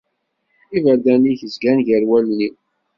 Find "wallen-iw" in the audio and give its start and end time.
2.09-2.55